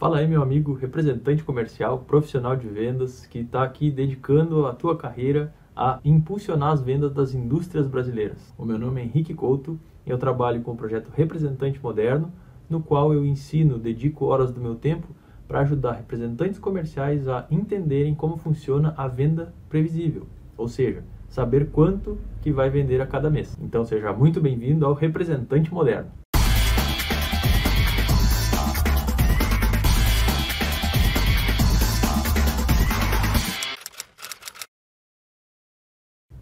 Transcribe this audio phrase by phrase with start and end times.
[0.00, 4.96] Fala aí, meu amigo representante comercial, profissional de vendas, que está aqui dedicando a tua
[4.96, 8.54] carreira a impulsionar as vendas das indústrias brasileiras.
[8.56, 12.32] O meu nome é Henrique Couto e eu trabalho com o projeto Representante Moderno,
[12.66, 15.06] no qual eu ensino, dedico horas do meu tempo
[15.46, 20.26] para ajudar representantes comerciais a entenderem como funciona a venda previsível,
[20.56, 23.54] ou seja, saber quanto que vai vender a cada mês.
[23.60, 26.19] Então seja muito bem-vindo ao Representante Moderno.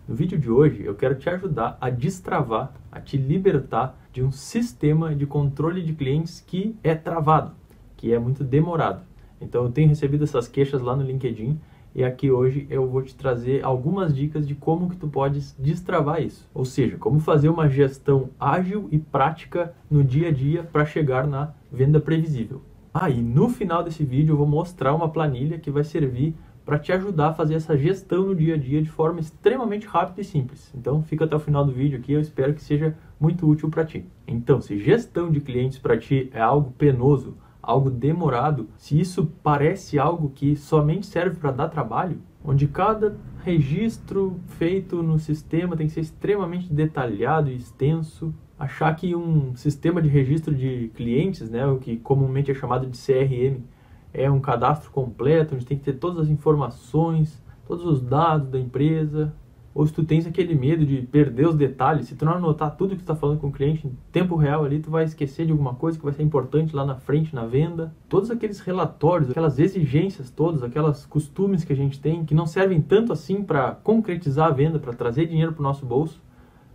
[0.09, 4.33] No vídeo de hoje eu quero te ajudar a destravar, a te libertar de um
[4.33, 7.53] sistema de controle de clientes que é travado,
[7.95, 9.03] que é muito demorado.
[9.39, 11.61] Então eu tenho recebido essas queixas lá no LinkedIn
[11.95, 16.23] e aqui hoje eu vou te trazer algumas dicas de como que tu podes destravar
[16.23, 16.49] isso.
[16.55, 21.27] Ou seja, como fazer uma gestão ágil e prática no dia a dia para chegar
[21.27, 22.63] na venda previsível.
[22.95, 26.35] Ah, e no final desse vídeo eu vou mostrar uma planilha que vai servir
[26.69, 30.21] para te ajudar a fazer essa gestão no dia a dia de forma extremamente rápida
[30.21, 30.71] e simples.
[30.75, 33.87] Então fica até o final do vídeo aqui, eu espero que seja muito útil para
[33.87, 34.05] ti.
[34.27, 39.99] Então, se gestão de clientes para ti é algo penoso, algo demorado, se isso parece
[39.99, 45.95] algo que somente serve para dar trabalho, onde cada registro feito no sistema tem que
[45.95, 51.79] ser extremamente detalhado e extenso, achar que um sistema de registro de clientes, né, o
[51.79, 53.63] que comumente é chamado de CRM,
[54.13, 58.59] é um cadastro completo, onde tem que ter todas as informações, todos os dados da
[58.59, 59.33] empresa,
[59.79, 62.91] ou se tu tens aquele medo de perder os detalhes, se tu não anotar tudo
[62.91, 65.53] que tu está falando com o cliente em tempo real ali, tu vai esquecer de
[65.53, 67.95] alguma coisa que vai ser importante lá na frente, na venda.
[68.09, 72.81] Todos aqueles relatórios, aquelas exigências todas, aquelas costumes que a gente tem, que não servem
[72.81, 76.21] tanto assim para concretizar a venda, para trazer dinheiro para o nosso bolso.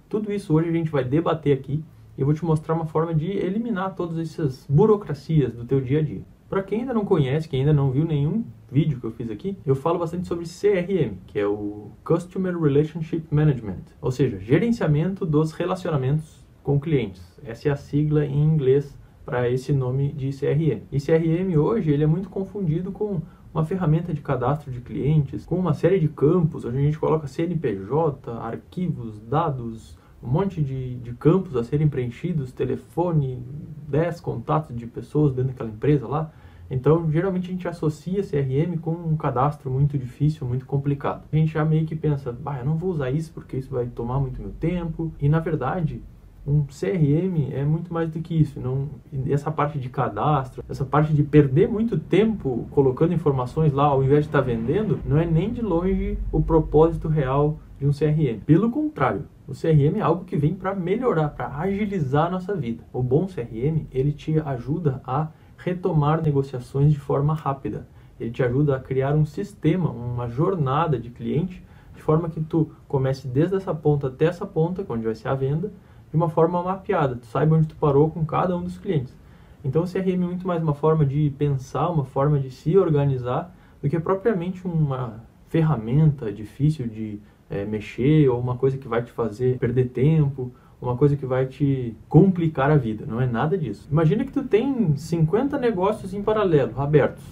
[0.08, 1.84] Tudo isso hoje a gente vai debater aqui
[2.18, 6.00] e eu vou te mostrar uma forma de eliminar todas essas burocracias do teu dia
[6.00, 6.22] a dia.
[6.54, 9.58] Para quem ainda não conhece, quem ainda não viu nenhum vídeo que eu fiz aqui,
[9.66, 15.52] eu falo bastante sobre CRM, que é o Customer Relationship Management, ou seja, gerenciamento dos
[15.52, 17.24] relacionamentos com clientes.
[17.44, 18.96] Essa é a sigla em inglês
[19.26, 20.84] para esse nome de CRM.
[20.92, 23.20] E CRM hoje ele é muito confundido com
[23.52, 27.26] uma ferramenta de cadastro de clientes, com uma série de campos, onde a gente coloca
[27.26, 33.44] CNPJ, arquivos, dados, um monte de, de campos a serem preenchidos, telefone,
[33.88, 36.32] 10 contatos de pessoas dentro daquela empresa lá.
[36.70, 41.24] Então, geralmente a gente associa CRM com um cadastro muito difícil, muito complicado.
[41.32, 43.86] A gente já meio que pensa, bah, eu não vou usar isso porque isso vai
[43.88, 45.14] tomar muito meu tempo.
[45.20, 46.02] E na verdade,
[46.46, 48.60] um CRM é muito mais do que isso.
[48.60, 48.90] Não,
[49.30, 54.22] essa parte de cadastro, essa parte de perder muito tempo colocando informações lá ao invés
[54.22, 58.42] de estar tá vendendo, não é nem de longe o propósito real de um CRM.
[58.46, 62.84] Pelo contrário, o CRM é algo que vem para melhorar, para agilizar a nossa vida.
[62.92, 65.30] O bom CRM, ele te ajuda a
[65.64, 67.88] retomar negociações de forma rápida.
[68.20, 71.64] Ele te ajuda a criar um sistema, uma jornada de cliente,
[71.96, 75.36] de forma que tu comece desde essa ponta até essa ponta, onde vai ser a
[75.36, 75.72] venda,
[76.10, 77.16] de uma forma mapeada.
[77.16, 79.16] Tu saiba onde tu parou com cada um dos clientes.
[79.64, 83.56] Então o CRM é muito mais uma forma de pensar, uma forma de se organizar,
[83.82, 87.20] do que propriamente uma ferramenta difícil de
[87.50, 90.52] é, mexer ou uma coisa que vai te fazer perder tempo
[90.84, 93.06] uma coisa que vai te complicar a vida.
[93.08, 93.88] Não é nada disso.
[93.90, 97.24] Imagina que tu tem 50 negócios em paralelo, abertos.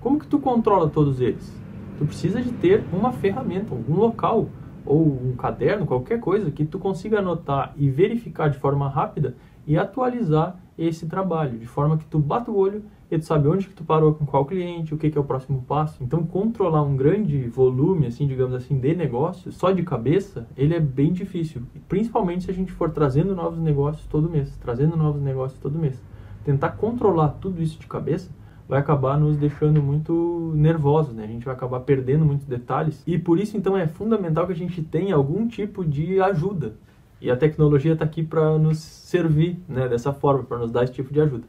[0.00, 1.52] Como que tu controla todos eles?
[1.98, 4.48] Tu precisa de ter uma ferramenta, algum local
[4.84, 9.34] ou um caderno, qualquer coisa que tu consiga anotar e verificar de forma rápida
[9.66, 13.66] e atualizar esse trabalho, de forma que tu bata o olho e tu sabe onde
[13.68, 16.02] que tu parou com qual cliente, o que, que é o próximo passo.
[16.02, 20.80] Então, controlar um grande volume, assim, digamos assim, de negócios, só de cabeça, ele é
[20.80, 21.62] bem difícil.
[21.88, 26.00] Principalmente se a gente for trazendo novos negócios todo mês, trazendo novos negócios todo mês.
[26.44, 28.30] Tentar controlar tudo isso de cabeça
[28.68, 31.24] vai acabar nos deixando muito nervosos, né?
[31.24, 33.02] A gente vai acabar perdendo muitos detalhes.
[33.06, 36.76] E por isso, então, é fundamental que a gente tenha algum tipo de ajuda.
[37.20, 40.92] E a tecnologia está aqui para nos servir né, dessa forma, para nos dar esse
[40.92, 41.44] tipo de ajuda.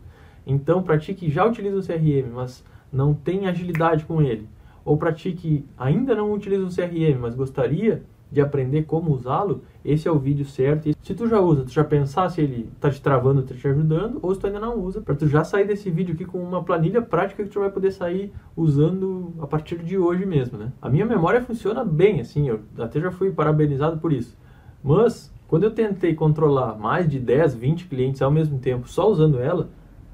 [0.45, 4.47] Então, para ti que já utiliza o CRM, mas não tem agilidade com ele,
[4.83, 9.63] ou para ti que ainda não utiliza o CRM, mas gostaria de aprender como usá-lo,
[9.83, 10.87] esse é o vídeo certo.
[10.87, 13.67] E se tu já usa, tu já pensar se ele está te travando, está te
[13.67, 16.37] ajudando, ou se tu ainda não usa, para tu já sair desse vídeo aqui com
[16.37, 20.71] uma planilha prática que tu vai poder sair usando a partir de hoje mesmo, né?
[20.81, 24.37] A minha memória funciona bem, assim, eu até já fui parabenizado por isso.
[24.83, 29.39] Mas quando eu tentei controlar mais de 10, 20 clientes ao mesmo tempo só usando
[29.39, 29.69] ela,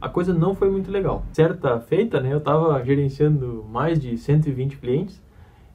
[0.05, 1.25] a coisa não foi muito legal.
[1.33, 5.19] Certa feita, né, eu estava gerenciando mais de 120 clientes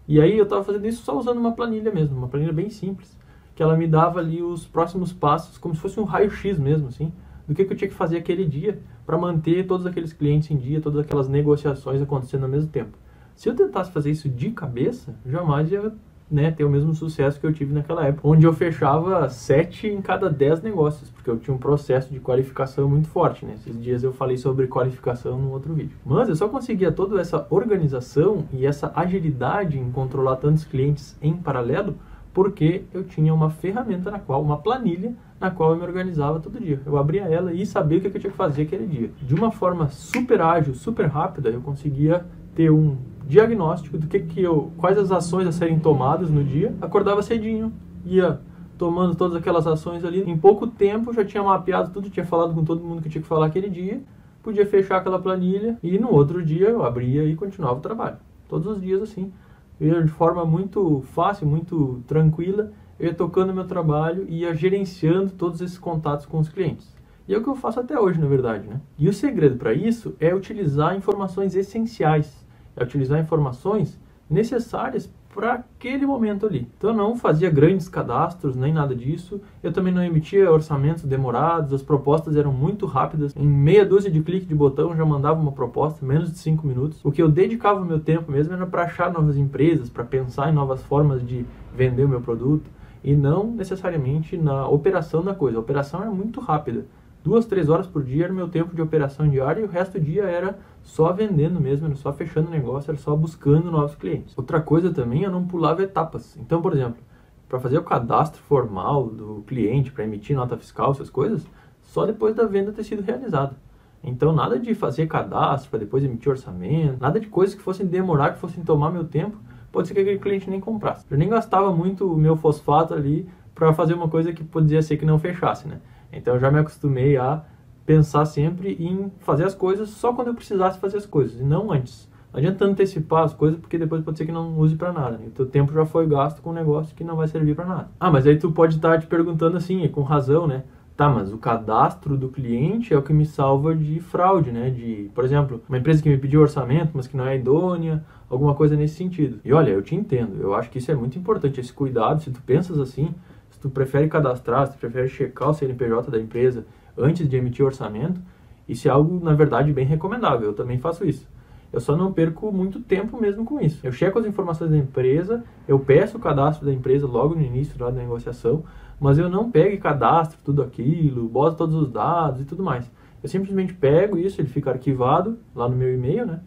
[0.06, 3.19] e aí eu estava fazendo isso só usando uma planilha mesmo, uma planilha bem simples,
[3.56, 7.12] que ela me dava ali os próximos passos, como se fosse um raio-x mesmo, assim,
[7.49, 10.56] do que, que eu tinha que fazer aquele dia para manter todos aqueles clientes em
[10.56, 12.97] dia, todas aquelas negociações acontecendo ao mesmo tempo.
[13.35, 15.93] Se eu tentasse fazer isso de cabeça, jamais ia
[16.31, 20.00] né, ter o mesmo sucesso que eu tive naquela época, onde eu fechava sete em
[20.00, 23.44] cada dez negócios, porque eu tinha um processo de qualificação muito forte.
[23.44, 23.55] Né?
[23.55, 25.97] Esses dias eu falei sobre qualificação no outro vídeo.
[26.05, 31.35] Mas eu só conseguia toda essa organização e essa agilidade em controlar tantos clientes em
[31.35, 31.97] paralelo
[32.33, 36.61] porque eu tinha uma ferramenta na qual, uma planilha na qual eu me organizava todo
[36.61, 36.81] dia.
[36.87, 39.11] Eu abria ela e sabia o que eu tinha que fazer aquele dia.
[39.21, 42.25] De uma forma super ágil, super rápida, eu conseguia
[42.55, 42.97] ter um
[43.31, 46.75] diagnóstico do que, que eu, quais as ações a serem tomadas no dia.
[46.81, 47.73] Acordava cedinho,
[48.05, 48.41] ia
[48.77, 50.29] tomando todas aquelas ações ali.
[50.29, 53.29] Em pouco tempo já tinha mapeado tudo, tinha falado com todo mundo que tinha que
[53.29, 54.03] falar aquele dia.
[54.43, 58.17] Podia fechar aquela planilha e no outro dia eu abria e continuava o trabalho.
[58.49, 59.33] Todos os dias assim.
[59.81, 65.31] Eu de forma muito fácil, muito tranquila, eu ia tocando meu trabalho e ia gerenciando
[65.31, 66.94] todos esses contatos com os clientes.
[67.26, 68.67] E é o que eu faço até hoje, na verdade.
[68.69, 68.81] Né?
[68.99, 72.44] E o segredo para isso é utilizar informações essenciais
[72.77, 76.69] é utilizar informações necessárias para aquele momento ali.
[76.77, 79.41] Então eu não fazia grandes cadastros, nem nada disso.
[79.63, 83.35] Eu também não emitia orçamentos demorados, as propostas eram muito rápidas.
[83.37, 87.01] Em meia dúzia de cliques de botão já mandava uma proposta, menos de cinco minutos.
[87.05, 90.51] O que eu dedicava o meu tempo mesmo era para achar novas empresas, para pensar
[90.51, 92.69] em novas formas de vender o meu produto
[93.03, 95.59] e não necessariamente na operação da coisa.
[95.59, 96.85] A operação era muito rápida
[97.23, 100.05] duas, três horas por dia era meu tempo de operação diária e o resto do
[100.05, 104.37] dia era só vendendo mesmo, era só fechando negócio, era só buscando novos clientes.
[104.37, 106.37] Outra coisa também, eu não pulava etapas.
[106.37, 107.03] Então, por exemplo,
[107.49, 111.47] para fazer o cadastro formal do cliente, para emitir nota fiscal, essas coisas,
[111.82, 113.56] só depois da venda ter sido realizada.
[114.03, 118.33] Então, nada de fazer cadastro para depois emitir orçamento, nada de coisas que fossem demorar,
[118.33, 119.37] que fossem tomar meu tempo,
[119.71, 121.05] pode ser que aquele cliente nem comprasse.
[121.11, 124.97] Eu nem gastava muito o meu fosfato ali para fazer uma coisa que podia ser
[124.97, 125.81] que não fechasse, né?
[126.12, 127.44] Então eu já me acostumei a
[127.91, 131.73] pensar sempre em fazer as coisas só quando eu precisasse fazer as coisas, e não
[131.73, 132.09] antes.
[132.33, 135.19] Não adianta antecipar as coisas, porque depois pode ser que não use para nada.
[135.19, 135.27] Né?
[135.27, 137.89] O teu tempo já foi gasto com um negócio que não vai servir para nada.
[137.99, 140.63] Ah, mas aí tu pode estar te perguntando assim, e com razão, né?
[140.97, 144.71] Tá, mas o cadastro do cliente é o que me salva de fraude, né?
[144.71, 148.55] De, por exemplo, uma empresa que me pediu orçamento, mas que não é idônea, alguma
[148.55, 149.41] coisa nesse sentido.
[149.45, 150.41] E olha, eu te entendo.
[150.41, 152.23] Eu acho que isso é muito importante, esse cuidado.
[152.23, 153.13] Se tu pensas assim,
[153.61, 156.65] tu prefere cadastrar, se tu prefere checar o CNPJ da empresa
[157.02, 158.20] antes de emitir o orçamento,
[158.69, 160.49] isso é algo, na verdade, bem recomendável.
[160.49, 161.26] Eu também faço isso.
[161.73, 163.79] Eu só não perco muito tempo mesmo com isso.
[163.85, 167.79] Eu checo as informações da empresa, eu peço o cadastro da empresa logo no início
[167.79, 168.64] da negociação,
[168.99, 172.91] mas eu não pego e cadastro tudo aquilo, boto todos os dados e tudo mais.
[173.23, 176.41] Eu simplesmente pego isso, ele fica arquivado lá no meu e-mail, né?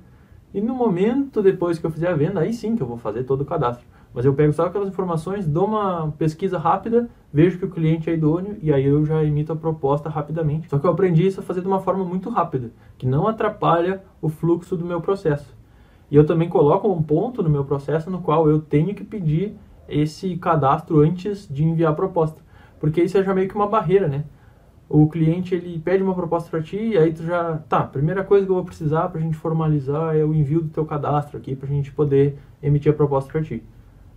[0.53, 3.23] E no momento depois que eu fizer a venda, aí sim que eu vou fazer
[3.23, 3.85] todo o cadastro.
[4.13, 8.13] Mas eu pego só aquelas informações, dou uma pesquisa rápida, vejo que o cliente é
[8.13, 10.69] idôneo e aí eu já emito a proposta rapidamente.
[10.69, 14.03] Só que eu aprendi isso a fazer de uma forma muito rápida, que não atrapalha
[14.21, 15.55] o fluxo do meu processo.
[16.11, 19.55] E eu também coloco um ponto no meu processo no qual eu tenho que pedir
[19.89, 22.39] esse cadastro antes de enviar a proposta.
[22.79, 24.25] Porque isso é já meio que uma barreira, né?
[24.87, 28.45] O cliente ele pede uma proposta para ti e aí tu já, tá, primeira coisa
[28.45, 31.55] que eu vou precisar para a gente formalizar é o envio do teu cadastro aqui
[31.55, 33.63] para a gente poder emitir a proposta para ti.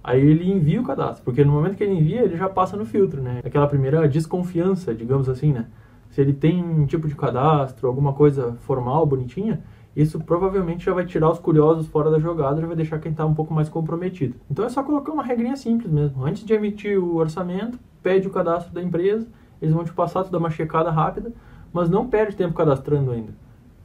[0.07, 2.87] Aí ele envia o cadastro, porque no momento que ele envia, ele já passa no
[2.87, 3.41] filtro, né?
[3.45, 5.67] Aquela primeira desconfiança, digamos assim, né?
[6.11, 9.65] Se ele tem um tipo de cadastro, alguma coisa formal, bonitinha,
[9.97, 13.27] isso provavelmente já vai tirar os curiosos fora da jogada, já vai deixar quem está
[13.27, 14.37] um pouco mais comprometido.
[14.49, 16.25] Então é só colocar uma regrinha simples mesmo.
[16.25, 19.27] Antes de emitir o orçamento, pede o cadastro da empresa,
[19.61, 21.33] eles vão te passar, tu dá uma checada rápida,
[21.73, 23.35] mas não perde tempo cadastrando ainda.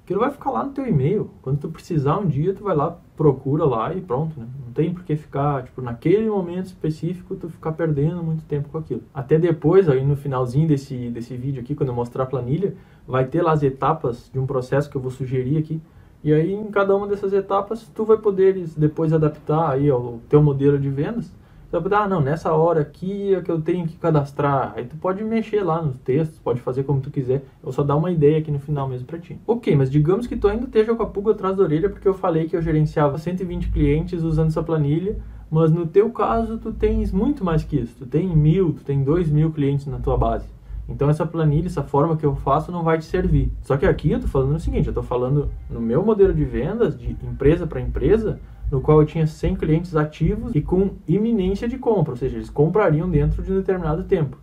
[0.04, 1.32] Aquilo vai ficar lá no teu e-mail.
[1.42, 4.48] Quando tu precisar um dia, tu vai lá, procura lá e pronto, né?
[4.66, 8.80] Não tem por que ficar, tipo, naquele momento específico, tu ficar perdendo muito tempo com
[8.80, 9.04] aquilo.
[9.14, 12.74] Até depois, aí no finalzinho desse, desse vídeo aqui, quando eu mostrar a planilha,
[13.08, 15.80] vai ter lá as etapas de um processo que eu vou sugerir aqui.
[16.24, 20.42] E aí, em cada uma dessas etapas, tu vai poder depois adaptar aí ao teu
[20.42, 21.32] modelo de vendas
[21.72, 24.74] você vai ah, não, nessa hora aqui é que eu tenho que cadastrar.
[24.76, 27.46] Aí tu pode mexer lá nos textos, pode fazer como tu quiser.
[27.64, 29.40] Eu só dar uma ideia aqui no final mesmo pra ti.
[29.48, 32.14] Ok, mas digamos que tu ainda esteja com a pulga atrás da orelha, porque eu
[32.14, 35.18] falei que eu gerenciava 120 clientes usando essa planilha,
[35.50, 37.96] mas no teu caso tu tens muito mais que isso.
[38.00, 40.50] Tu tem mil, tu tem dois mil clientes na tua base.
[40.90, 43.50] Então essa planilha, essa forma que eu faço não vai te servir.
[43.62, 46.44] Só que aqui eu tô falando o seguinte, eu tô falando no meu modelo de
[46.44, 51.68] vendas, de empresa para empresa, no qual eu tinha 100 clientes ativos e com iminência
[51.68, 54.38] de compra, ou seja, eles comprariam dentro de um determinado tempo.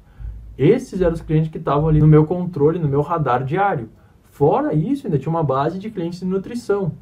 [0.56, 3.88] Esses eram os clientes que estavam ali no meu controle, no meu radar diário.
[4.25, 6.92] Fora isso, ainda tinha uma base de clientes de nutrição.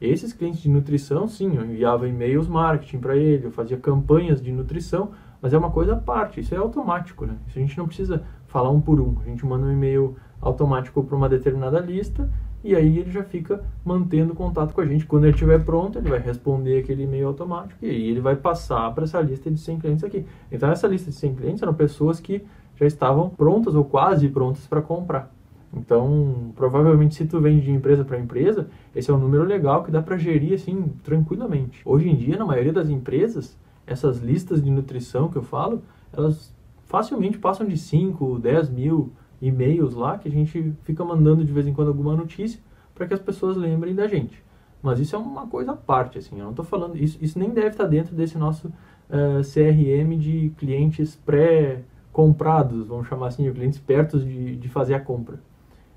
[0.00, 4.50] Esses clientes de nutrição, sim, eu enviava e-mails marketing para ele, eu fazia campanhas de
[4.50, 5.10] nutrição,
[5.42, 7.34] mas é uma coisa à parte, isso é automático, né?
[7.46, 9.16] Isso a gente não precisa falar um por um.
[9.20, 12.30] A gente manda um e-mail automático para uma determinada lista
[12.62, 15.06] e aí ele já fica mantendo contato com a gente.
[15.06, 18.92] Quando ele estiver pronto, ele vai responder aquele e-mail automático e aí ele vai passar
[18.94, 20.24] para essa lista de 100 clientes aqui.
[20.50, 22.42] Então essa lista de 100 clientes eram pessoas que
[22.76, 25.32] já estavam prontas ou quase prontas para comprar.
[25.72, 29.90] Então, provavelmente se tu vende de empresa para empresa, esse é um número legal que
[29.90, 31.80] dá para gerir assim tranquilamente.
[31.84, 36.52] Hoje em dia, na maioria das empresas, essas listas de nutrição que eu falo, elas
[36.86, 41.66] facilmente passam de 5, 10 mil e-mails lá que a gente fica mandando de vez
[41.66, 42.60] em quando alguma notícia
[42.94, 44.42] para que as pessoas lembrem da gente.
[44.82, 47.50] Mas isso é uma coisa à parte, assim, eu não estou falando, isso, isso nem
[47.50, 48.72] deve estar dentro desse nosso uh,
[49.10, 55.00] eh, CRM de clientes pré-comprados, vamos chamar assim, de clientes perto de, de fazer a
[55.00, 55.38] compra.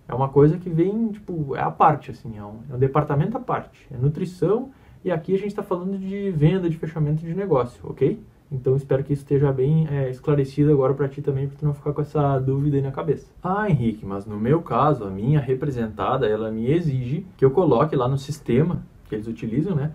[0.08, 3.38] É uma coisa que vem, tipo, é a parte, assim, é um, é um departamento
[3.38, 4.72] à parte, é nutrição,
[5.04, 8.20] e aqui a gente está falando de venda, de fechamento de negócio, ok?
[8.54, 11.74] Então espero que isso esteja bem é, esclarecido agora para ti também, para tu não
[11.74, 13.28] ficar com essa dúvida aí na cabeça.
[13.42, 17.96] Ah, Henrique, mas no meu caso, a minha representada, ela me exige que eu coloque
[17.96, 19.92] lá no sistema que eles utilizam, né?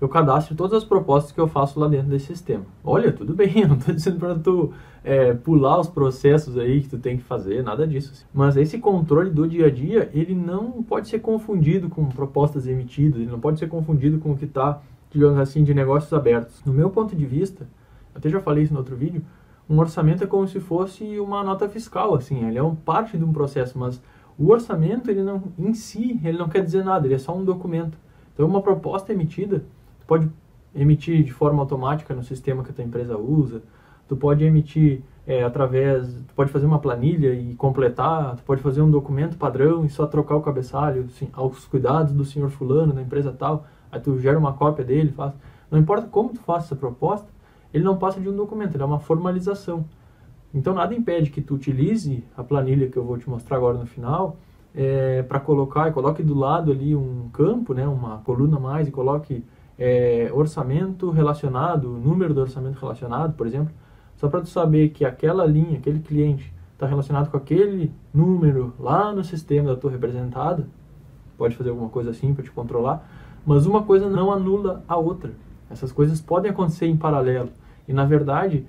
[0.00, 2.64] Eu cadastro todas as propostas que eu faço lá dentro desse sistema.
[2.84, 6.88] Olha, tudo bem, eu não estou dizendo para tu é, pular os processos aí que
[6.88, 8.10] tu tem que fazer, nada disso.
[8.12, 8.24] Assim.
[8.34, 13.22] Mas esse controle do dia a dia, ele não pode ser confundido com propostas emitidas,
[13.22, 16.62] ele não pode ser confundido com o que está, digamos assim, de negócios abertos.
[16.66, 17.66] No meu ponto de vista,
[18.14, 19.22] até já falei isso no outro vídeo,
[19.68, 23.24] um orçamento é como se fosse uma nota fiscal, assim, ele é um parte de
[23.24, 24.00] um processo, mas
[24.38, 27.44] o orçamento, ele não, em si, ele não quer dizer nada, ele é só um
[27.44, 27.96] documento.
[28.32, 29.64] Então, uma proposta emitida,
[30.00, 30.28] tu pode
[30.74, 33.62] emitir de forma automática no sistema que a tua empresa usa,
[34.08, 38.82] tu pode emitir é, através, tu pode fazer uma planilha e completar, tu pode fazer
[38.82, 43.00] um documento padrão e só trocar o cabeçalho assim, aos cuidados do senhor fulano, da
[43.00, 45.32] empresa tal, aí tu gera uma cópia dele, faz.
[45.70, 47.26] Não importa como tu faça essa proposta,
[47.74, 49.84] ele não passa de um documento, ele é uma formalização.
[50.54, 53.84] Então nada impede que tu utilize a planilha que eu vou te mostrar agora no
[53.84, 54.36] final
[54.72, 59.44] é, para colocar coloque do lado ali um campo, né, uma coluna mais e coloque
[59.76, 63.74] é, orçamento relacionado, número do orçamento relacionado, por exemplo,
[64.16, 69.12] só para tu saber que aquela linha, aquele cliente está relacionado com aquele número lá
[69.12, 70.68] no sistema da tua representada,
[71.36, 73.04] pode fazer alguma coisa assim para te controlar,
[73.44, 75.32] mas uma coisa não anula a outra.
[75.70, 77.50] Essas coisas podem acontecer em paralelo.
[77.86, 78.64] E na verdade,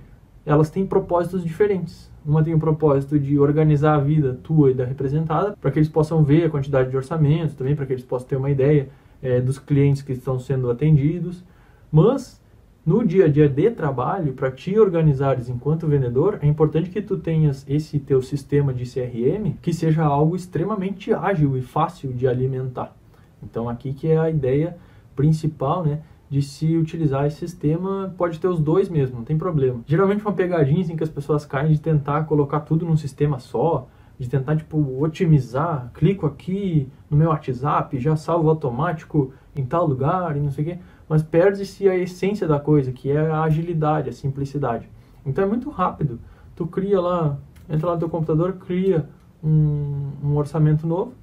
[0.45, 2.11] elas têm propósitos diferentes.
[2.25, 5.89] Uma tem o propósito de organizar a vida tua e da representada, para que eles
[5.89, 8.89] possam ver a quantidade de orçamento, também para que eles possam ter uma ideia
[9.21, 11.43] é, dos clientes que estão sendo atendidos.
[11.91, 12.41] Mas
[12.85, 17.17] no dia a dia de trabalho, para te organizares enquanto vendedor, é importante que tu
[17.17, 22.95] tenhas esse teu sistema de CRM que seja algo extremamente ágil e fácil de alimentar.
[23.41, 24.77] Então aqui que é a ideia
[25.15, 26.01] principal, né?
[26.35, 29.79] De se utilizar esse sistema, pode ter os dois mesmo, não tem problema.
[29.85, 33.87] Geralmente uma pegadinha assim que as pessoas caem de tentar colocar tudo num sistema só,
[34.19, 40.35] de tentar tipo otimizar, clico aqui no meu WhatsApp, já salvo automático em tal lugar
[40.35, 44.09] e não sei o quê, mas perde-se a essência da coisa, que é a agilidade,
[44.09, 44.89] a simplicidade.
[45.25, 46.19] Então é muito rápido.
[46.53, 47.37] Tu cria lá,
[47.69, 49.07] entra lá no teu computador, cria
[49.41, 51.13] um, um orçamento novo,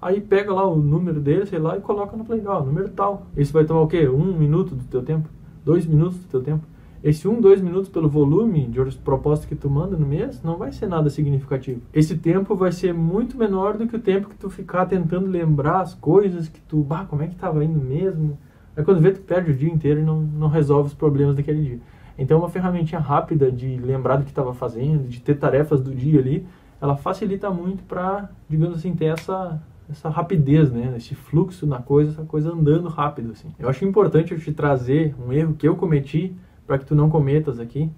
[0.00, 2.42] Aí pega lá o número dele, sei lá, e coloca no Play.
[2.46, 3.26] Ó, número tal.
[3.36, 4.08] Isso vai tomar o quê?
[4.08, 5.28] Um minuto do teu tempo?
[5.64, 6.64] Dois minutos do teu tempo?
[7.02, 10.70] Esse um, dois minutos pelo volume de proposta que tu manda no mês não vai
[10.70, 11.80] ser nada significativo.
[11.94, 15.80] Esse tempo vai ser muito menor do que o tempo que tu ficar tentando lembrar
[15.80, 18.38] as coisas que tu, bah, como é que tava indo mesmo?
[18.76, 21.62] Aí quando vê, tu perde o dia inteiro e não, não resolve os problemas daquele
[21.62, 21.78] dia.
[22.18, 26.20] Então uma ferramentinha rápida de lembrar do que estava fazendo, de ter tarefas do dia
[26.20, 26.46] ali,
[26.82, 29.58] ela facilita muito para, digamos assim, ter essa
[29.90, 30.94] essa rapidez, né?
[30.96, 33.48] Esse fluxo na coisa, essa coisa andando rápido, assim.
[33.58, 36.34] Eu acho importante eu te trazer um erro que eu cometi
[36.66, 37.90] para que tu não cometas aqui,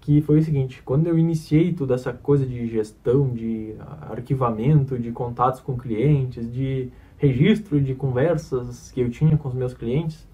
[0.00, 3.74] que foi o seguinte: quando eu iniciei toda essa coisa de gestão, de
[4.10, 9.74] arquivamento, de contatos com clientes, de registro de conversas que eu tinha com os meus
[9.74, 10.26] clientes,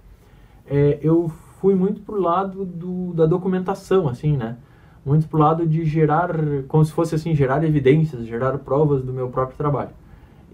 [0.66, 1.28] é, eu
[1.60, 4.56] fui muito pro lado do, da documentação, assim, né?
[5.04, 6.30] Muito pro lado de gerar,
[6.66, 9.90] como se fosse assim, gerar evidências, gerar provas do meu próprio trabalho.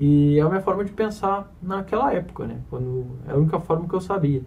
[0.00, 2.62] E é a minha forma de pensar naquela época, né?
[2.70, 4.42] Quando é a única forma que eu sabia.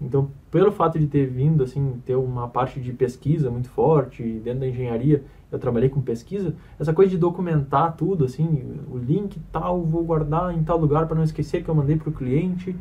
[0.00, 4.58] Então, pelo fato de ter vindo, assim, ter uma parte de pesquisa muito forte, dentro
[4.58, 9.84] da engenharia, eu trabalhei com pesquisa, essa coisa de documentar tudo, assim, o link tal,
[9.84, 12.76] vou guardar em tal lugar para não esquecer que eu mandei para o cliente.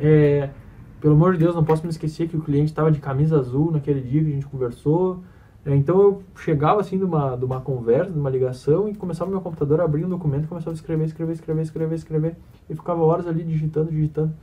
[0.00, 0.50] É,
[1.00, 3.70] pelo amor de Deus, não posso me esquecer que o cliente estava de camisa azul
[3.70, 5.22] naquele dia que a gente conversou.
[5.64, 9.30] É, então eu chegava assim de uma, de uma conversa, de uma ligação e começava
[9.30, 12.36] meu computador a abrir um documento, começava a escrever, escrever, escrever, escrever, escrever
[12.68, 14.34] e ficava horas ali digitando, digitando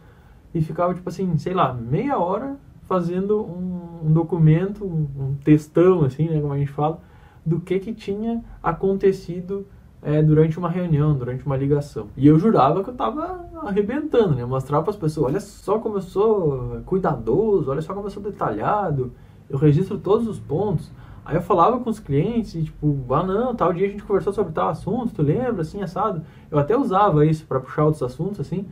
[0.53, 2.57] e ficava tipo assim, sei lá, meia hora
[2.87, 6.99] fazendo um, um documento, um, um, textão assim, né, como a gente fala,
[7.45, 9.67] do que que tinha acontecido
[10.01, 12.07] é, durante uma reunião, durante uma ligação.
[12.15, 14.45] E eu jurava que eu estava arrebentando, né?
[14.45, 18.23] Mostrava para as pessoas, olha só como eu sou cuidadoso, olha só como eu sou
[18.23, 19.11] detalhado,
[19.49, 20.89] eu registro todos os pontos.
[21.29, 24.33] Aí eu falava com os clientes, e, tipo, ah não, tal dia a gente conversou
[24.33, 26.23] sobre tal assunto, tu lembra, assim, assado?
[26.49, 28.65] Eu até usava isso para puxar outros assuntos, assim,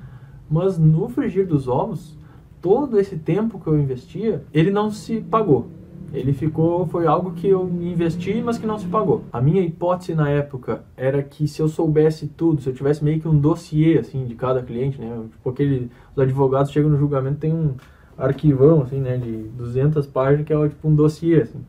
[0.49, 2.17] mas no frigir dos ovos,
[2.59, 5.67] todo esse tempo que eu investia, ele não se pagou.
[6.11, 9.23] Ele ficou, foi algo que eu investi, mas que não se pagou.
[9.31, 13.19] A minha hipótese na época era que se eu soubesse tudo, se eu tivesse meio
[13.21, 15.25] que um dossiê, assim, de cada cliente, né?
[15.31, 17.75] Tipo, aquele, os advogados chegam no julgamento, tem um
[18.17, 21.59] arquivão, assim, né, de 200 páginas, que é tipo um dossiê, assim.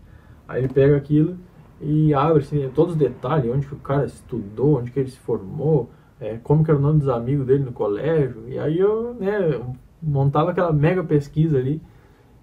[0.48, 1.36] Aí ele pega aquilo
[1.80, 5.18] e abre, assim, todos os detalhes, onde que o cara estudou, onde que ele se
[5.18, 8.42] formou, é, como que era o nome dos amigos dele no colégio.
[8.48, 9.60] E aí eu, né,
[10.02, 11.80] montava aquela mega pesquisa ali,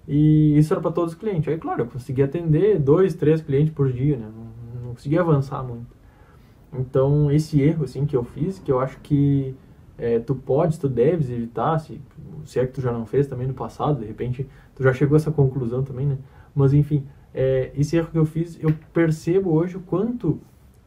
[0.08, 1.48] e isso era para todos os clientes.
[1.50, 4.28] Aí, claro, eu conseguia atender dois, três clientes por dia, né?
[4.34, 5.96] Não, não conseguia avançar muito.
[6.72, 9.56] Então, esse erro, assim, que eu fiz, que eu acho que
[9.98, 12.00] é, tu podes, tu deves evitar, se,
[12.46, 15.16] se é que tu já não fez também no passado, de repente tu já chegou
[15.16, 16.18] a essa conclusão também, né?
[16.54, 17.04] Mas, enfim,
[17.36, 20.40] é, esse erro que eu fiz, eu percebo hoje o quanto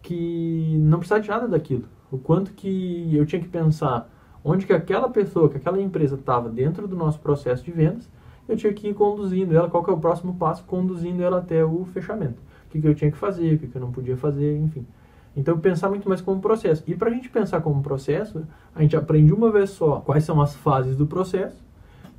[0.03, 1.85] que não precisava de nada daquilo.
[2.11, 4.11] O quanto que eu tinha que pensar
[4.43, 8.09] onde que aquela pessoa, que aquela empresa estava dentro do nosso processo de vendas
[8.49, 11.63] eu tinha que ir conduzindo ela, qual que é o próximo passo, conduzindo ela até
[11.63, 12.41] o fechamento.
[12.67, 14.87] O que, que eu tinha que fazer, o que, que eu não podia fazer, enfim.
[15.37, 16.83] Então, pensar muito mais como processo.
[16.87, 20.41] E para a gente pensar como processo, a gente aprende uma vez só quais são
[20.41, 21.63] as fases do processo,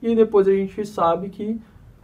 [0.01, 1.59] e depois a gente sabe que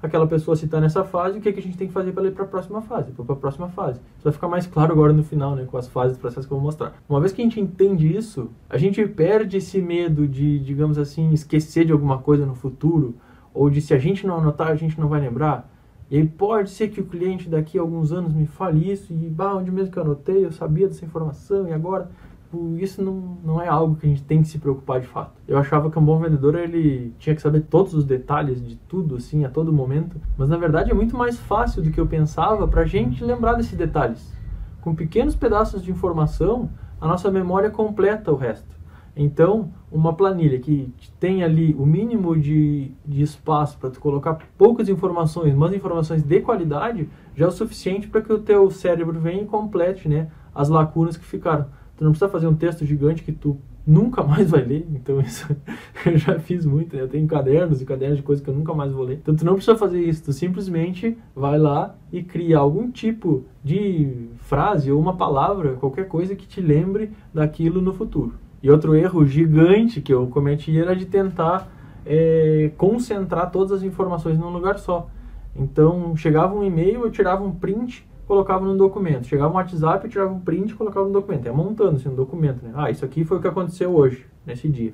[0.05, 2.25] aquela pessoa se está nessa fase, o que, que a gente tem que fazer para
[2.25, 3.99] ir para a próxima fase, para a próxima fase.
[3.99, 6.53] Isso vai ficar mais claro agora no final, né, com as fases do processo que
[6.53, 6.93] eu vou mostrar.
[7.07, 11.31] Uma vez que a gente entende isso, a gente perde esse medo de, digamos assim,
[11.31, 13.15] esquecer de alguma coisa no futuro,
[13.53, 15.69] ou de se a gente não anotar, a gente não vai lembrar.
[16.09, 19.15] E aí pode ser que o cliente daqui a alguns anos me fale isso e,
[19.29, 22.09] bah, onde mesmo que eu anotei, eu sabia dessa informação e agora
[22.55, 25.33] tipo, isso não, não é algo que a gente tem que se preocupar de fato.
[25.47, 29.15] Eu achava que um bom vendedor ele tinha que saber todos os detalhes de tudo
[29.15, 32.67] assim a todo momento, mas na verdade é muito mais fácil do que eu pensava
[32.67, 34.33] para a gente lembrar desses detalhes.
[34.81, 36.69] Com pequenos pedaços de informação,
[37.01, 38.75] a nossa memória completa o resto.
[39.17, 44.89] Então, uma planilha que tem ali o mínimo de, de espaço para tu colocar poucas
[44.89, 49.43] informações, mas informações de qualidade, já é o suficiente para que o teu cérebro venha
[49.43, 51.67] e complete né, as lacunas que ficaram.
[51.97, 55.47] Tu não precisa fazer um texto gigante que tu nunca mais vai ler, então isso
[56.05, 57.03] eu já fiz muito, né?
[57.03, 59.19] eu tenho cadernos e cadernos de coisas que eu nunca mais vou ler.
[59.21, 64.27] Então tu não precisa fazer isso, tu simplesmente vai lá e cria algum tipo de
[64.37, 68.33] frase ou uma palavra, qualquer coisa que te lembre daquilo no futuro.
[68.61, 71.71] E outro erro gigante que eu cometi era de tentar
[72.05, 75.07] é, concentrar todas as informações num lugar só.
[75.55, 79.27] Então, chegava um e-mail, eu tirava um print, colocava no documento.
[79.27, 81.47] Chegava um WhatsApp, eu tirava um print e colocava no documento.
[81.47, 82.71] É montando assim, um documento, né?
[82.75, 84.93] Ah, isso aqui foi o que aconteceu hoje, nesse dia.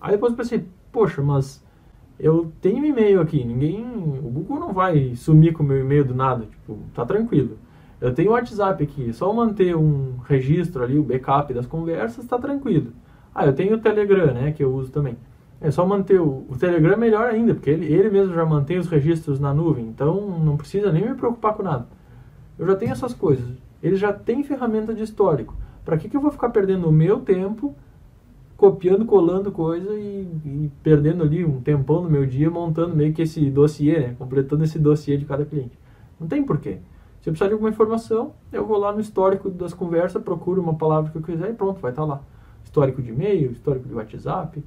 [0.00, 1.64] Aí depois eu pensei, poxa, mas
[2.18, 3.84] eu tenho e-mail aqui, ninguém...
[3.84, 7.56] O Google não vai sumir com o meu e-mail do nada, tipo, tá tranquilo.
[8.00, 12.38] Eu tenho o WhatsApp aqui, só manter um registro ali, o backup das conversas, está
[12.38, 12.92] tranquilo.
[13.34, 15.16] Ah, eu tenho o Telegram, né, que eu uso também.
[15.60, 18.78] É só manter o, o Telegram é melhor ainda, porque ele, ele mesmo já mantém
[18.78, 21.86] os registros na nuvem, então não precisa nem me preocupar com nada.
[22.60, 23.48] Eu já tenho essas coisas.
[23.82, 25.56] Ele já tem ferramenta de histórico.
[25.82, 27.74] Para que, que eu vou ficar perdendo o meu tempo
[28.54, 33.22] copiando, colando coisa e, e, perdendo ali um tempão no meu dia montando meio que
[33.22, 34.14] esse dossiê, né?
[34.18, 35.78] Completando esse dossiê de cada cliente.
[36.20, 36.80] Não tem porquê.
[37.22, 40.74] Se eu precisar de alguma informação, eu vou lá no histórico das conversas, procuro uma
[40.74, 42.20] palavra que eu quiser e pronto, vai estar tá lá.
[42.62, 44.62] Histórico de e-mail, histórico de WhatsApp,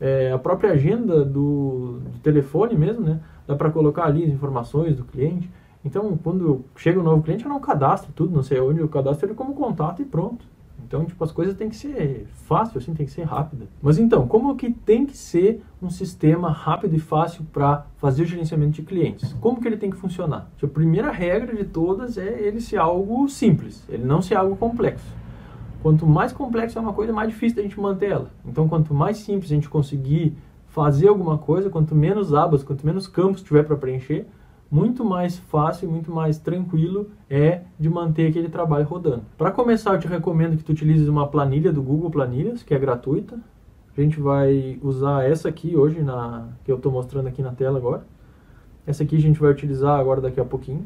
[0.00, 3.20] é, a própria agenda do, do, telefone mesmo, né?
[3.46, 5.50] Dá para colocar ali as informações do cliente.
[5.84, 9.28] Então, quando chega um novo cliente, eu não cadastro tudo, não sei onde, eu cadastro
[9.28, 10.46] ele como contato e pronto.
[10.86, 13.66] Então, tipo, as coisas têm que ser fácil, assim, tem que ser rápida.
[13.82, 18.26] Mas então, como que tem que ser um sistema rápido e fácil para fazer o
[18.26, 19.32] gerenciamento de clientes?
[19.40, 20.48] Como que ele tem que funcionar?
[20.56, 24.56] Tipo, a primeira regra de todas é ele ser algo simples, ele não ser algo
[24.56, 25.12] complexo.
[25.82, 28.30] Quanto mais complexo é uma coisa, mais difícil da gente manter ela.
[28.46, 30.34] Então, quanto mais simples a gente conseguir
[30.68, 34.26] fazer alguma coisa, quanto menos abas, quanto menos campos tiver para preencher,
[34.74, 39.22] muito mais fácil, muito mais tranquilo é de manter aquele trabalho rodando.
[39.38, 42.78] Para começar, eu te recomendo que tu utilize uma planilha do Google Planilhas, que é
[42.78, 43.38] gratuita.
[43.96, 47.78] A gente vai usar essa aqui hoje, na, que eu estou mostrando aqui na tela
[47.78, 48.04] agora.
[48.84, 50.84] Essa aqui a gente vai utilizar agora daqui a pouquinho.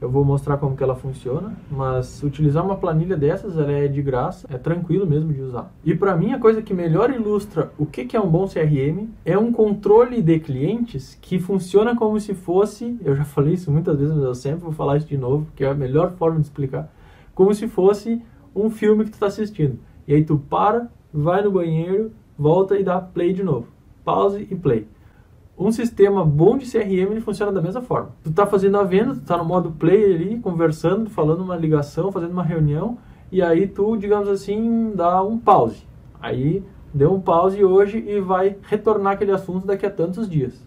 [0.00, 4.00] Eu vou mostrar como que ela funciona, mas utilizar uma planilha dessas, ela é de
[4.00, 5.70] graça, é tranquilo mesmo de usar.
[5.84, 9.08] E para mim a coisa que melhor ilustra o que, que é um bom CRM
[9.26, 13.98] é um controle de clientes que funciona como se fosse, eu já falei isso muitas
[13.98, 16.46] vezes, mas eu sempre vou falar isso de novo, que é a melhor forma de
[16.46, 16.90] explicar,
[17.34, 18.22] como se fosse
[18.56, 19.78] um filme que tu está assistindo.
[20.08, 23.66] E aí tu para, vai no banheiro, volta e dá play de novo.
[24.02, 24.86] Pause e play.
[25.60, 28.12] Um sistema bom de CRM ele funciona da mesma forma.
[28.24, 32.10] Tu está fazendo a venda, tu está no modo play ali, conversando, falando uma ligação,
[32.10, 32.96] fazendo uma reunião,
[33.30, 35.84] e aí tu, digamos assim, dá um pause.
[36.18, 40.66] Aí deu um pause hoje e vai retornar aquele assunto daqui a tantos dias.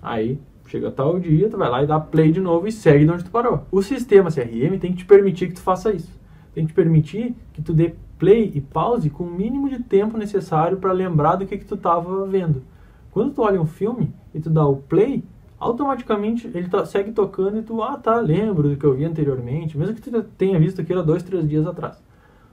[0.00, 0.38] Aí
[0.68, 3.24] chega tal dia, tu vai lá e dá play de novo e segue de onde
[3.24, 3.62] tu parou.
[3.72, 6.16] O sistema CRM tem que te permitir que tu faça isso.
[6.54, 10.16] Tem que te permitir que tu dê play e pause com o mínimo de tempo
[10.16, 12.62] necessário para lembrar do que, que tu estava vendo.
[13.10, 15.22] Quando tu olha um filme e tu dá o play,
[15.58, 19.76] automaticamente ele tá, segue tocando e tu, ah tá, lembro do que eu vi anteriormente,
[19.76, 22.02] mesmo que tu tenha visto aquilo há dois, três dias atrás.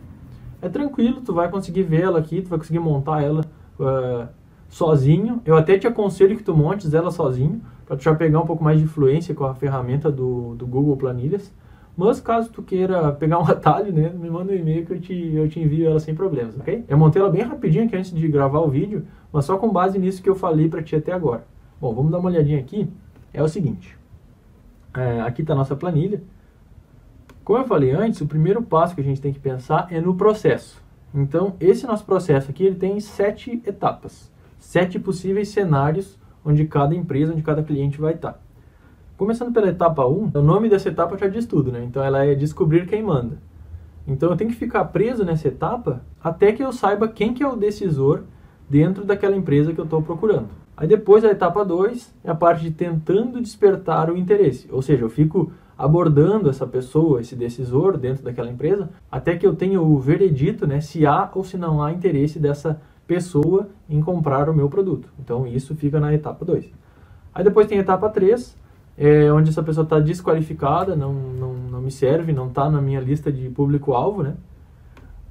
[0.61, 3.41] é tranquilo, tu vai conseguir ver ela aqui, tu vai conseguir montar ela
[3.79, 4.27] uh,
[4.69, 5.41] sozinho.
[5.43, 8.63] Eu até te aconselho que tu montes ela sozinho, para tu já pegar um pouco
[8.63, 11.51] mais de influência com a ferramenta do, do Google Planilhas.
[11.97, 15.33] Mas caso tu queira pegar um atalho, né, me manda um e-mail que eu te,
[15.33, 16.85] eu te envio ela sem problemas, ok?
[16.87, 19.97] Eu montei ela bem rapidinho aqui antes de gravar o vídeo, mas só com base
[19.97, 21.43] nisso que eu falei para ti até agora.
[21.81, 22.87] Bom, vamos dar uma olhadinha aqui.
[23.33, 23.97] É o seguinte,
[24.93, 26.21] é, aqui está a nossa planilha.
[27.43, 30.15] Como eu falei antes, o primeiro passo que a gente tem que pensar é no
[30.15, 30.81] processo.
[31.13, 37.33] Então, esse nosso processo aqui ele tem sete etapas, sete possíveis cenários onde cada empresa,
[37.33, 38.39] onde cada cliente vai estar.
[39.17, 41.83] Começando pela etapa 1, o nome dessa etapa já diz tudo, né?
[41.83, 43.37] Então, ela é descobrir quem manda.
[44.07, 47.47] Então, eu tenho que ficar preso nessa etapa até que eu saiba quem que é
[47.47, 48.23] o decisor
[48.69, 50.60] dentro daquela empresa que eu estou procurando.
[50.81, 55.03] Aí depois a etapa 2 é a parte de tentando despertar o interesse, ou seja,
[55.03, 59.99] eu fico abordando essa pessoa, esse decisor dentro daquela empresa, até que eu tenha o
[59.99, 64.67] veredito, né, se há ou se não há interesse dessa pessoa em comprar o meu
[64.67, 65.07] produto.
[65.19, 66.71] Então isso fica na etapa 2.
[67.31, 68.57] Aí depois tem a etapa 3,
[68.97, 72.99] é, onde essa pessoa está desqualificada, não, não, não me serve, não está na minha
[72.99, 74.33] lista de público-alvo, né?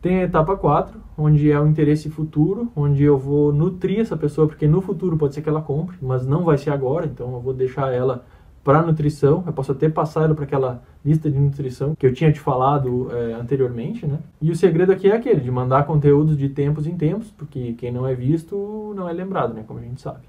[0.00, 4.46] Tem a etapa 4, onde é o interesse futuro, onde eu vou nutrir essa pessoa,
[4.46, 7.40] porque no futuro pode ser que ela compre, mas não vai ser agora, então eu
[7.40, 8.24] vou deixar ela
[8.64, 12.32] para nutrição, eu posso até passar ela para aquela lista de nutrição que eu tinha
[12.32, 14.18] te falado é, anteriormente, né?
[14.40, 17.92] E o segredo aqui é aquele, de mandar conteúdos de tempos em tempos, porque quem
[17.92, 19.64] não é visto não é lembrado, né?
[19.66, 20.20] Como a gente sabe.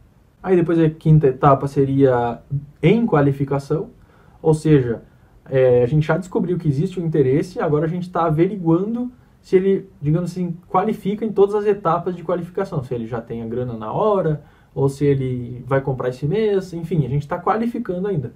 [0.44, 2.40] Aí depois a quinta etapa seria
[2.82, 3.90] em qualificação,
[4.42, 5.04] ou seja,
[5.50, 9.56] é, a gente já descobriu que existe o interesse, agora a gente está averiguando se
[9.56, 13.47] ele, digamos assim, qualifica em todas as etapas de qualificação, se ele já tem a
[13.47, 18.08] grana na hora, ou se ele vai comprar esse mês, enfim, a gente está qualificando
[18.08, 18.34] ainda.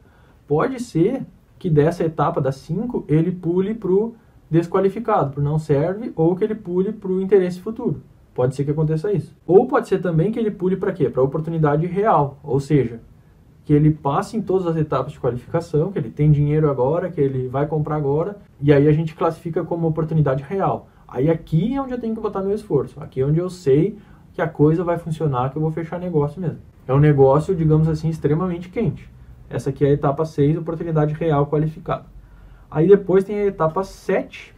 [0.48, 1.24] Pode ser
[1.58, 4.16] que dessa etapa das 5 ele pule para o
[4.50, 8.02] desqualificado, para não serve, ou que ele pule para o interesse futuro.
[8.34, 9.34] Pode ser que aconteça isso.
[9.48, 11.10] Ou pode ser também que ele pule para quê?
[11.10, 13.00] Para oportunidade real, ou seja,
[13.64, 17.20] que ele passe em todas as etapas de qualificação, que ele tem dinheiro agora, que
[17.20, 20.90] ele vai comprar agora, e aí a gente classifica como oportunidade real.
[21.08, 23.98] Aí aqui é onde eu tenho que botar meu esforço, aqui é onde eu sei
[24.34, 26.60] que a coisa vai funcionar, que eu vou fechar negócio mesmo.
[26.88, 29.10] É um negócio, digamos assim, extremamente quente.
[29.50, 32.06] Essa aqui é a etapa 6, oportunidade real qualificada.
[32.70, 34.54] Aí depois tem a etapa 7,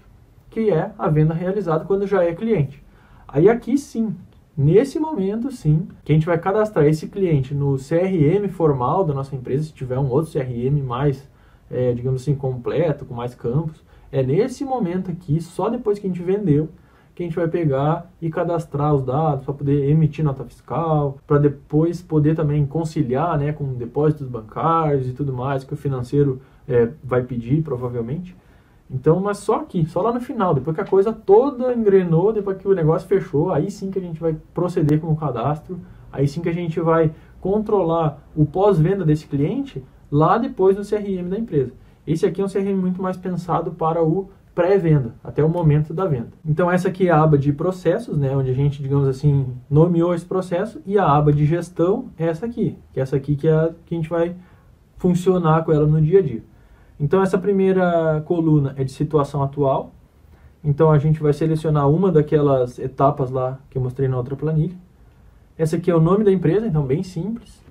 [0.49, 2.83] que é a venda realizada quando já é cliente.
[3.27, 4.15] Aí aqui sim,
[4.57, 9.35] nesse momento sim, que a gente vai cadastrar esse cliente no CRM formal da nossa
[9.35, 11.29] empresa, se tiver um outro CRM mais,
[11.69, 13.85] é, digamos assim, completo, com mais campos.
[14.11, 16.69] É nesse momento aqui, só depois que a gente vendeu,
[17.13, 21.39] que a gente vai pegar e cadastrar os dados para poder emitir nota fiscal, para
[21.39, 26.89] depois poder também conciliar né, com depósitos bancários e tudo mais, que o financeiro é,
[27.03, 28.35] vai pedir, provavelmente.
[28.89, 32.57] Então, mas só aqui, só lá no final, depois que a coisa toda engrenou, depois
[32.57, 35.79] que o negócio fechou, aí sim que a gente vai proceder com o cadastro,
[36.11, 41.27] aí sim que a gente vai controlar o pós-venda desse cliente lá depois do CRM
[41.27, 41.73] da empresa.
[42.07, 46.05] Esse aqui é um CRM muito mais pensado para o pré-venda, até o momento da
[46.05, 46.29] venda.
[46.43, 50.15] Então essa aqui é a aba de processos, né, onde a gente, digamos assim, nomeou
[50.15, 53.47] esse processo, e a aba de gestão é essa aqui, que é essa aqui que,
[53.47, 54.35] é a, que a gente vai
[54.95, 56.43] funcionar com ela no dia a dia.
[56.99, 59.91] Então essa primeira coluna é de situação atual,
[60.63, 64.75] então a gente vai selecionar uma daquelas etapas lá que eu mostrei na outra planilha.
[65.57, 67.61] Essa aqui é o nome da empresa, então bem simples.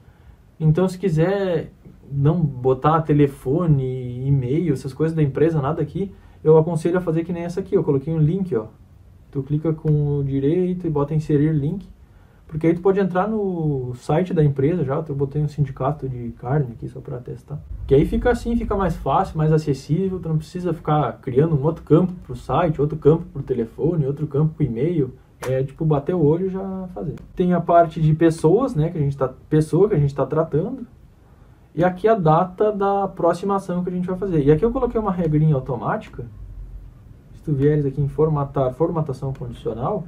[0.60, 1.72] Então se quiser
[2.10, 6.12] não botar telefone, e-mail, essas coisas da empresa, nada aqui,
[6.42, 7.74] eu aconselho a fazer que nem essa aqui.
[7.74, 8.66] Eu coloquei um link, ó.
[9.30, 11.88] Tu clica com o direito e bota inserir link.
[12.46, 16.30] Porque aí tu pode entrar no site da empresa já, eu botei um sindicato de
[16.38, 17.58] carne aqui só para testar.
[17.86, 21.64] Que aí fica assim, fica mais fácil, mais acessível, tu não precisa ficar criando um
[21.64, 25.12] outro campo para o site, outro campo para o telefone, outro campo para e-mail.
[25.40, 27.16] É tipo bater o olho já fazer.
[27.34, 30.24] Tem a parte de pessoas, né, que a gente tá pessoa que a gente está
[30.24, 30.86] tratando.
[31.76, 34.42] E aqui a data da próxima ação que a gente vai fazer.
[34.42, 36.24] E aqui eu coloquei uma regrinha automática.
[37.34, 40.04] Se tu vieres aqui em formatar, formatação condicional,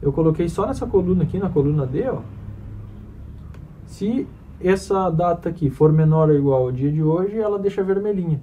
[0.00, 2.20] eu coloquei só nessa coluna aqui, na coluna D, ó.
[3.84, 4.26] Se
[4.58, 8.42] essa data aqui for menor ou igual ao dia de hoje, ela deixa vermelhinha.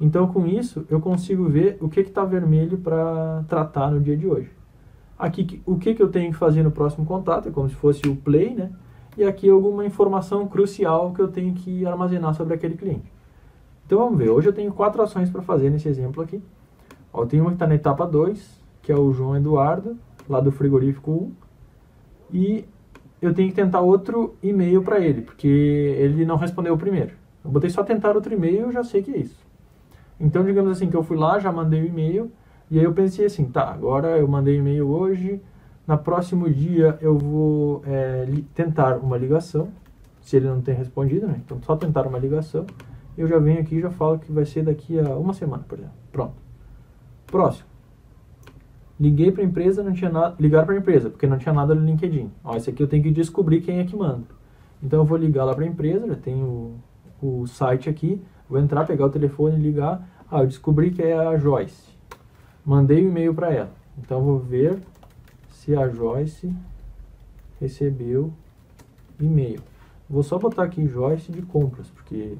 [0.00, 4.26] Então, com isso, eu consigo ver o que está vermelho para tratar no dia de
[4.26, 4.50] hoje.
[5.16, 8.08] Aqui, o que, que eu tenho que fazer no próximo contato, é como se fosse
[8.08, 8.72] o play, né?
[9.18, 13.12] E aqui alguma informação crucial que eu tenho que armazenar sobre aquele cliente.
[13.84, 16.40] Então vamos ver, hoje eu tenho quatro ações para fazer nesse exemplo aqui.
[17.12, 19.96] Ó, tenho uma que está na etapa 2, que é o João Eduardo,
[20.28, 21.32] lá do frigorífico 1,
[22.32, 22.64] e
[23.20, 27.12] eu tenho que tentar outro e-mail para ele, porque ele não respondeu o primeiro.
[27.44, 29.44] Eu botei só tentar outro e-mail e eu já sei que é isso.
[30.20, 32.30] Então, digamos assim, que eu fui lá, já mandei o e-mail,
[32.70, 35.40] e aí eu pensei assim, tá, agora eu mandei e-mail hoje,
[35.88, 39.68] na próximo dia eu vou é, tentar uma ligação,
[40.20, 41.40] se ele não tem respondido, né?
[41.42, 42.66] Então só tentar uma ligação.
[43.16, 45.78] Eu já venho aqui e já falo que vai ser daqui a uma semana, por
[45.78, 45.96] exemplo.
[46.12, 46.34] Pronto.
[47.26, 47.66] Próximo.
[49.00, 50.36] Liguei para a empresa, não tinha nada.
[50.38, 52.30] Ligar para a empresa, porque não tinha nada no LinkedIn.
[52.44, 54.26] Ó, esse aqui eu tenho que descobrir quem é que manda.
[54.82, 56.74] Então eu vou ligar lá para a empresa, já tenho
[57.22, 58.20] o, o site aqui.
[58.46, 60.06] Vou entrar, pegar o telefone e ligar.
[60.30, 61.96] Ah, eu descobri que é a Joyce.
[62.62, 63.70] Mandei o um e-mail para ela.
[63.96, 64.78] Então eu vou ver
[65.68, 66.50] se a Joyce
[67.60, 68.32] recebeu
[69.20, 69.60] e-mail.
[70.08, 72.38] Vou só botar aqui Joyce de compras, porque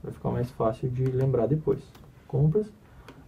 [0.00, 1.82] vai ficar mais fácil de lembrar depois.
[2.28, 2.72] Compras.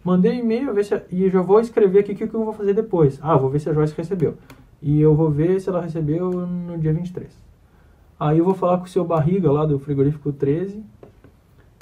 [0.01, 2.73] Mandei e-mail ver se, e já vou escrever aqui o que, que eu vou fazer
[2.73, 3.19] depois.
[3.21, 4.37] Ah, vou ver se a Joyce recebeu.
[4.81, 7.29] E eu vou ver se ela recebeu no dia 23.
[8.17, 10.81] Aí eu vou falar com o seu barriga lá do frigorífico 13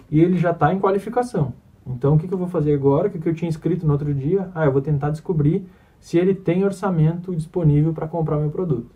[0.09, 1.53] e ele já está em qualificação.
[1.85, 3.09] Então o que, que eu vou fazer agora?
[3.09, 4.49] O que, que eu tinha escrito no outro dia?
[4.55, 5.67] Ah, eu vou tentar descobrir
[6.03, 8.93] se ele tem orçamento disponível para comprar meu produto.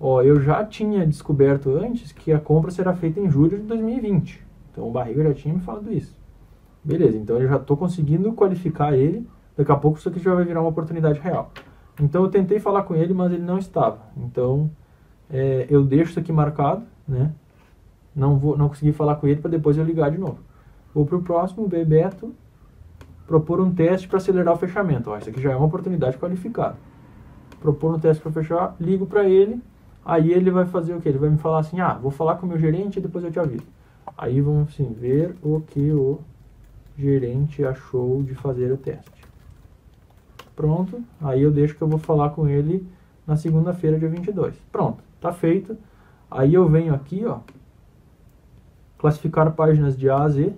[0.00, 4.42] Ó, eu já tinha descoberto antes que a compra será feita em julho de 2020.
[4.72, 6.16] Então o Barriga já tinha me falado isso.
[6.82, 9.28] Beleza, então eu já estou conseguindo qualificar ele.
[9.54, 11.52] Daqui a pouco isso aqui já vai virar uma oportunidade real.
[12.00, 13.98] Então eu tentei falar com ele, mas ele não estava.
[14.16, 14.70] Então
[15.28, 17.32] é, eu deixo isso aqui marcado, né?
[18.16, 20.38] Não vou, não consegui falar com ele para depois eu ligar de novo.
[20.94, 22.34] Vou para o próximo, Bebeto
[23.26, 25.10] propor um teste para acelerar o fechamento.
[25.10, 26.76] Ó, isso aqui já é uma oportunidade qualificada.
[27.60, 29.60] Propor um teste para fechar, ligo para ele,
[30.04, 31.08] aí ele vai fazer o que?
[31.08, 33.30] Ele vai me falar assim, ah, vou falar com o meu gerente e depois eu
[33.30, 33.66] te aviso.
[34.16, 36.20] Aí vamos assim, ver o que o
[36.96, 39.24] gerente achou de fazer o teste.
[40.54, 42.86] Pronto, aí eu deixo que eu vou falar com ele
[43.26, 44.54] na segunda-feira, dia 22.
[44.70, 45.76] Pronto, tá feito.
[46.30, 47.38] Aí eu venho aqui, ó,
[48.98, 50.52] classificar páginas de A a Z.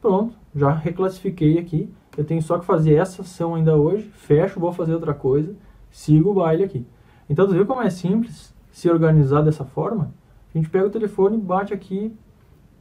[0.00, 1.92] Pronto, já reclassifiquei aqui.
[2.16, 5.54] Eu tenho só que fazer essa ação ainda hoje, fecho, vou fazer outra coisa,
[5.90, 6.86] sigo o baile aqui.
[7.28, 10.12] Então, tu viu como é simples se organizar dessa forma?
[10.54, 12.14] A gente pega o telefone, bate aqui,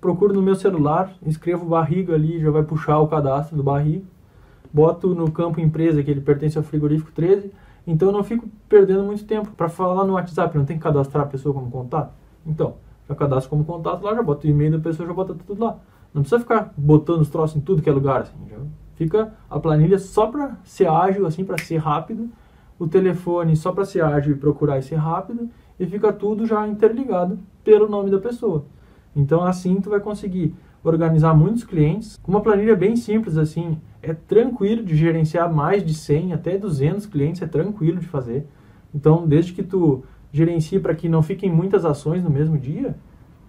[0.01, 4.03] procuro no meu celular, escrevo barriga ali, já vai puxar o cadastro do barriga,
[4.73, 7.51] boto no campo empresa, que ele pertence ao frigorífico 13,
[7.87, 9.51] então eu não fico perdendo muito tempo.
[9.51, 12.13] Para falar no WhatsApp, não tem que cadastrar a pessoa como contato?
[12.45, 12.75] Então,
[13.07, 15.77] já cadastro como contato lá, já boto o e-mail da pessoa, já bota tudo lá.
[16.13, 18.35] Não precisa ficar botando os troços em tudo que é lugar, assim.
[18.95, 22.29] Fica a planilha só para ser ágil, assim, para ser rápido.
[22.77, 25.49] O telefone só para ser ágil e procurar e ser rápido.
[25.79, 28.65] E fica tudo já interligado pelo nome da pessoa.
[29.15, 32.19] Então, assim, tu vai conseguir organizar muitos clientes.
[32.27, 37.41] Uma planilha bem simples, assim, é tranquilo de gerenciar mais de 100 até 200 clientes,
[37.41, 38.47] é tranquilo de fazer.
[38.93, 42.95] Então, desde que tu gerencie para que não fiquem muitas ações no mesmo dia,